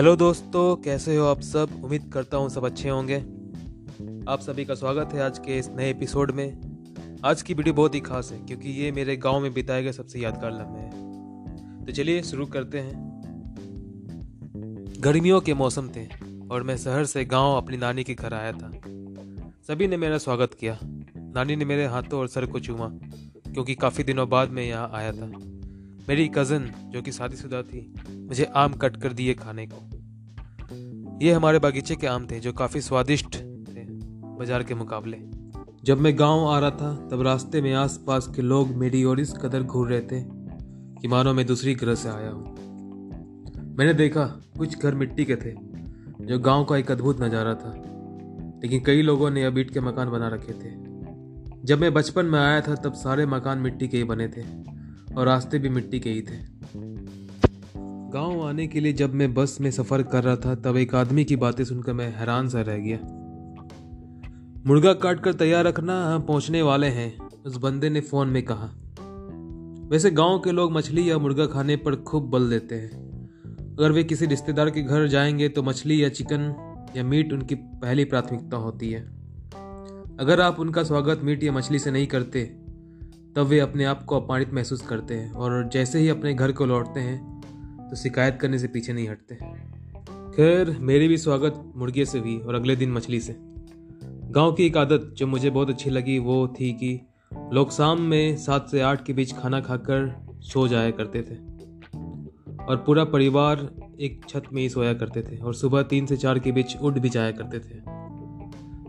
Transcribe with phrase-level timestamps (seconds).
[0.00, 1.68] Hello दोस्तों, कैसे हो आप सब?
[1.84, 3.16] उम्मीद करता हूँ सब अच्छे होंगे।
[4.32, 6.60] आप सभी का स्वागत है आज के इस नए एपिसोड में।
[7.24, 10.20] आज की वीडियो बहुत ही खास है, क्योंकि ये मेरे गाँव में बिताए गए सबसे
[10.20, 12.92] यादगार लम्हे हैं। तो चलिए शुरू करते हैं।
[15.00, 16.06] गर्मियों के मौसम थे,
[16.50, 18.72] और मैं शहर से गाँव अपनी नानी के घर आया था।
[19.68, 20.78] सभी ने मेरा स्वागत किया।
[21.16, 22.88] नानी ने मेरे हाथों और सर को चूमा,
[23.52, 25.32] क्योंकि काफ़ी दिनों बाद मैं यहाँ आया था।
[26.08, 29.88] मेरी कज़न जो कि शादीशुदा थी, मुझे आम कट कर दिए खाने को।
[31.24, 33.84] ये हमारे बागीचे के आम थे जो काफ़ी स्वादिष्ट थे,
[34.38, 35.16] बाज़ार के मुकाबले।
[35.84, 39.32] जब मैं गाँव आ रहा था, तब रास्ते में आसपास के लोग मेरी और इस
[39.32, 40.22] कदर घूर रहे थे
[41.00, 42.56] कि मानो मैं दूसरी ग्रह से आया हूँ।
[43.78, 44.24] मैंने देखा,
[44.58, 45.54] कुछ घर मिट्टी के थे,
[46.26, 47.74] जो गाँव का एक अद्भुत नज़ारा था।
[48.62, 50.70] लेकिन कई लोगों ने अब ईट के मकान बना रखे थे।
[51.64, 54.42] जब मैं बचपन में आया था, तब सारे मकान मिट्टी के ही बने थे।
[55.16, 56.60] और रास्ते भी मिट्टी के ही थे।
[58.12, 61.24] गाँव आने के लिए जब मैं बस में सफ़र कर रहा था, तब एक आदमी
[61.24, 62.98] की बातें सुनकर मैं हैरान सा रह गया।
[64.66, 68.70] मुर्गा काट कर तैयार रखना हम पहुँचने वाले हैं, उस बंदे ने फ़ोन में कहा।
[69.88, 73.10] वैसे गाँव के लोग मछली या मुर्गा खाने पर खूब बल देते हैं।
[73.78, 76.54] अगर वे किसी रिश्तेदार के घर जाएँगे तो मछली या चिकन
[76.96, 79.00] या मीट उनकी पहली प्राथमिकता होती है।
[80.20, 82.56] अगर आप उनका स्वागत मीट या मछली से नहीं करते
[83.36, 86.66] तब वे अपने आप को अपमानित महसूस करते हैं और जैसे ही अपने घर को
[86.66, 89.34] लौटते हैं तो शिकायत करने से पीछे नहीं हटते।
[90.36, 93.36] खैर, मेरी भी स्वागत मुर्गे से हुई और अगले दिन मछली से।
[94.30, 97.00] गाँव की एक आदत जो मुझे बहुत अच्छी लगी वो थी कि
[97.52, 101.34] लोग शाम में सात से आठ के बीच खाना खाकर सो जाया करते थे।
[102.64, 103.70] और पूरा परिवार
[104.00, 106.98] एक छत में ही सोया करते थे और सुबह तीन से चार के बीच उठ
[106.98, 107.82] भी जाया करते थे।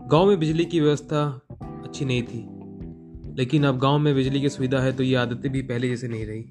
[0.08, 2.61] गाँव में बिजली की व्यवस्था अच्छी नहीं थी।
[3.36, 6.26] लेकिन अब गाँव में बिजली की सुविधा है तो ये आदतें भी पहले जैसे नहीं
[6.26, 6.42] रही।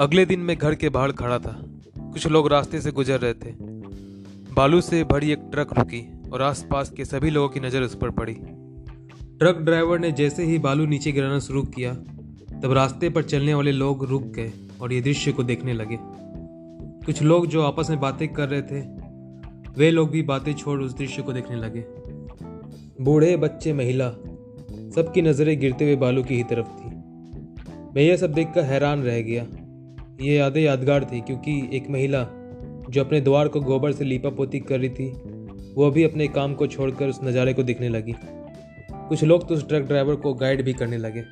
[0.00, 1.56] अगले दिन मैं घर के बाहर खड़ा था।
[2.12, 3.52] कुछ लोग रास्ते से गुजर रहे थे।
[4.54, 6.02] बालू से भरी एक ट्रक रुकी
[6.32, 8.34] और आसपास के सभी लोगों की नज़र उस पर पड़ी।
[9.38, 11.94] ट्रक ड्राइवर ने जैसे ही बालू नीचे गिराना शुरू किया
[12.62, 15.98] तब रास्ते पर चलने वाले लोग रुक गए और ये दृश्य को देखने लगे।
[17.06, 18.80] कुछ लोग जो आपस में बातें कर रहे थे
[19.72, 21.84] वे लोग भी बातें छोड़ उस दृश्य को देखने लगे।
[23.04, 24.08] बूढ़े बच्चे महिला
[24.96, 26.88] सबकी नज़रें गिरते हुए बालू की ही तरफ़ थी।
[27.96, 29.46] मैं यह सब देखकर हैरान रह गया।
[30.20, 32.22] ये यादें यादगार थी क्योंकि एक महिला
[32.90, 35.08] जो अपने द्वार को गोबर से लीपा पोती कर रही थी,
[35.74, 38.14] वो भी अपने काम को छोड़कर उस नज़ारे को देखने लगी।
[38.92, 41.24] कुछ लोग तो उस ट्रक ड्राइवर को गाइड भी करने लगे।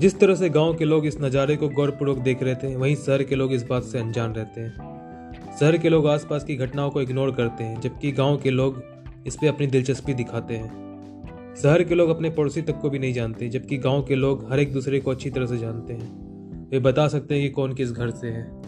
[0.00, 3.22] जिस तरह से गाँव के लोग इस नज़ारे को गौरपूर्वक देख रहे थे, वहीं शहर
[3.22, 7.02] के लोग इस बात से अनजान रहते हैं। शहर के लोग आसपास की घटनाओं को
[7.02, 8.82] इग्नोर करते हैं, जबकि गाँव के लोग
[9.26, 10.83] इस पर अपनी दिलचस्पी दिखाते हैं।
[11.62, 14.60] शहर के लोग अपने पड़ोसी तक को भी नहीं जानते, जबकि गाँव के लोग हर
[14.60, 16.24] एक दूसरे को अच्छी तरह से जानते हैं।
[16.68, 18.62] वे बता सकते हैं कि कौन किस घर से है।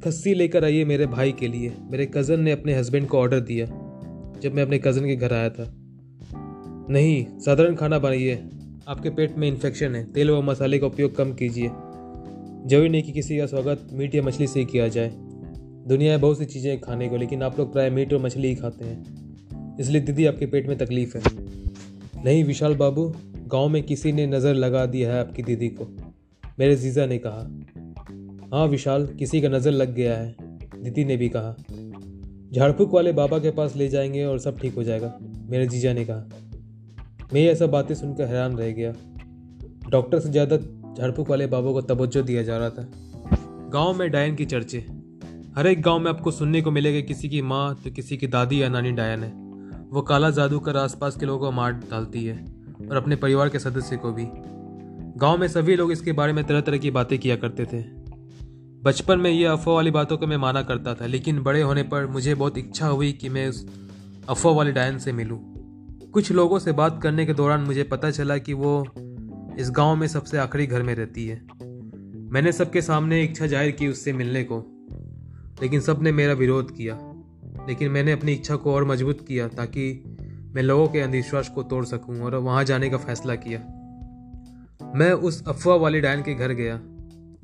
[0.00, 3.66] खस्सी लेकर आइए मेरे भाई के लिए। मेरे कज़न ने अपने हस्बैंड को ऑर्डर दिया,
[4.42, 5.74] जब मैं अपने कज़न के घर आया था।
[6.90, 8.42] नहीं, साधारण खाना बनाइए।
[8.88, 11.68] आपके पेट में इन्फेक्शन है। तेल व मसाले का उपयोग कम कीजिए।
[12.66, 15.10] ज़रूरी नहीं कि किसी का स्वागत मीट या मछली से ही किया जाए।
[15.88, 18.54] दुनिया में बहुत सी चीज़ें खाने को, लेकिन आप लोग प्राय मीट और मछली ही
[18.54, 19.04] खाते हैं।
[19.80, 21.47] इसलिए दीदी, आपके पेट में तकलीफ़ है।
[22.24, 23.12] नहीं, विशाल बाबू,
[23.46, 25.84] गाँव में किसी ने नज़र लगा दिया है आपकी दीदी को।
[26.58, 30.34] मेरे जीजा ने कहा। हाँ विशाल, किसी का नज़र लग गया है,
[30.82, 31.54] दीदी ने भी कहा।
[32.52, 35.18] झाड़फूक वाले बाबा के पास ले जाएँगे और सब ठीक हो जाएगा,
[35.50, 36.28] मेरे जीजा ने कहा।
[37.34, 38.92] मैं ये सब बातें सुनकर हैरान रह गया।
[39.90, 40.56] डॉक्टर से ज़्यादा
[40.94, 42.88] झाड़फूक वाले बाबा को तवज्जो दिया जा रहा था।
[43.72, 44.78] गाँव में डायन की चर्चे।
[45.56, 48.62] हर एक गाँव में आपको सुनने को मिलेगा किसी की माँ तो किसी की दादी
[48.62, 49.47] या नानी डायन है।
[49.88, 52.36] वो काला जादू कर आसपास के लोगों को मार डालती है,
[52.90, 54.26] और अपने परिवार के सदस्य को भी।
[55.18, 57.82] गाँव में सभी लोग इसके बारे में तरह तरह की बातें किया करते थे।
[58.82, 62.06] बचपन में ये अफवाह वाली बातों को मैं माना करता था, लेकिन बड़े होने पर
[62.06, 63.66] मुझे बहुत इच्छा हुई कि मैं उस
[64.28, 65.38] अफवाह वाली डायन से मिलूं।
[66.10, 68.86] कुछ लोगों से बात करने के दौरान मुझे पता चला कि वो
[69.58, 71.40] इस गाँव में सबसे आखिरी घर में रहती है।
[72.32, 74.58] मैंने सबके सामने इच्छा ज़ाहिर की उससे मिलने को,
[75.62, 76.98] लेकिन सबने मेरा विरोध किया।
[77.68, 80.16] लेकिन मैंने अपनी इच्छा को और मज़बूत किया ताकि
[80.54, 83.60] मैं लोगों के अंधविश्वास को तोड़ सकूँ और वहाँ जाने का फैसला किया।
[84.96, 86.80] मैं उस अफवाह वाली डायन के घर गया,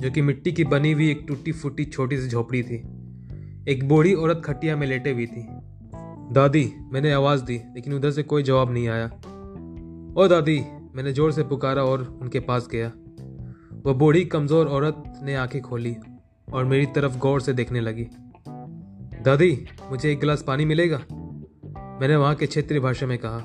[0.00, 2.76] जो कि मिट्टी की बनी हुई एक टूटी फूटी छोटी सी झोपड़ी थी।
[3.68, 5.46] एक बूढ़ी औरत खटिया में लेटे हुई थी।
[6.32, 9.06] दादी, मैंने आवाज़ दी, लेकिन उधर से कोई जवाब नहीं आया।
[10.18, 10.60] ओ दादी,
[10.94, 12.92] मैंने ज़ोर से पुकारा और उनके पास गया।
[13.86, 15.96] वह बूढ़ी कमज़ोर औरत ने आँखें खोली
[16.52, 18.06] और मेरी तरफ़ गौर से देखने लगी।
[19.24, 20.98] दादी, मुझे एक गिलास पानी मिलेगा?
[22.00, 23.44] मैंने वहाँ के क्षेत्रीय भाषा में कहा।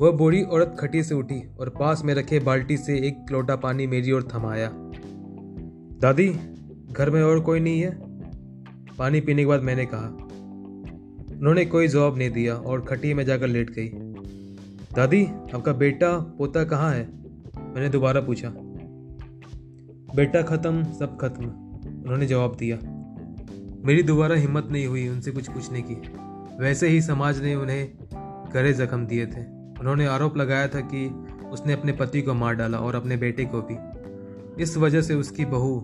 [0.00, 3.86] वह बूढ़ी औरत खटी से उठी और पास में रखे बाल्टी से एक लोटा पानी
[3.86, 4.70] मेरी ओर थमाया।
[6.00, 6.28] दादी,
[6.92, 7.98] घर में और कोई नहीं है?
[8.98, 10.08] पानी पीने के बाद मैंने कहा।
[11.36, 13.88] उन्होंने कोई जवाब नहीं दिया और खटिए में जाकर लेट गई।
[14.96, 17.08] दादी, आपका बेटा, पोता कहाँ है?
[17.74, 18.48] मैंने दोबारा पूछा।
[20.14, 21.44] बेटा ख़त्म, सब खत्म,
[22.02, 22.92] उन्होंने जवाब दिया।
[23.86, 25.94] मेरी दोबारा हिम्मत नहीं हुई उनसे कुछ पूछने की।
[26.62, 27.92] वैसे ही समाज ने उन्हें
[28.54, 29.40] गहरे जख्म दिए थे।
[29.80, 31.06] उन्होंने आरोप लगाया था कि
[31.52, 33.76] उसने अपने पति को मार डाला और अपने बेटे को भी।
[34.62, 35.80] इस वजह से उसकी बहू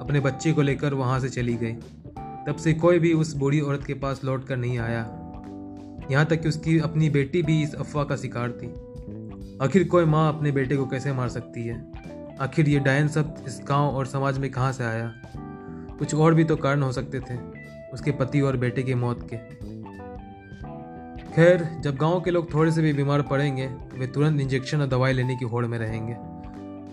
[0.00, 1.72] अपने बच्चे को लेकर वहाँ से चली गई।
[2.46, 5.00] तब से कोई भी उस बूढ़ी औरत के पास लौट कर नहीं आया।
[6.10, 8.66] यहाँ तक कि उसकी अपनी बेटी भी इस अफवाह का शिकार थी।
[9.64, 11.92] आखिर कोई माँ अपने बेटे को कैसे मार सकती है?
[12.40, 15.12] आखिर ये डायन शब्द इस गाँव और समाज में कहाँ से आया?
[15.98, 17.36] कुछ और भी तो कारण हो सकते थे,
[17.92, 19.36] उसके पति और बेटे की मौत के।
[21.34, 25.12] खैर, जब गाँव के लोग थोड़े से भी बीमार पड़ेंगे, वे तुरंत इंजेक्शन और दवाई
[25.12, 26.12] लेने की होड़ में रहेंगे।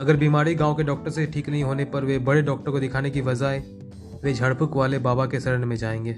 [0.02, 3.10] अगर बीमारी गाँव के डॉक्टर से ठीक नहीं होने पर वे बड़े डॉक्टर को दिखाने
[3.10, 3.64] की बजाय
[4.24, 6.12] वे झड़पुक वाले बाबा के शरण में जाएँगे।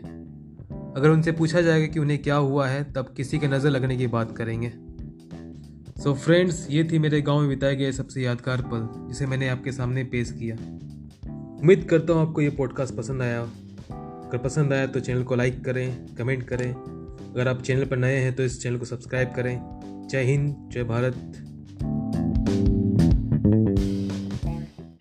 [0.95, 4.07] अगर उनसे पूछा जाएगा कि उन्हें क्या हुआ है, तब किसी के नज़र लगने की
[4.07, 4.69] बात करेंगे।
[6.03, 9.49] सो so फ्रेंड्स ये थी मेरे गाँव में बिताए गए सबसे यादगार पल, जिसे मैंने
[9.49, 10.55] आपके सामने पेश किया।
[11.55, 15.63] उम्मीद करता हूँ आपको ये पॉडकास्ट पसंद आया अगर पसंद आया तो चैनल को लाइक
[15.65, 19.59] करें कमेंट करें। अगर आप चैनल पर नए हैं तो इस चैनल को सब्सक्राइब करें।
[20.11, 21.15] जय हिंद, जय भारत।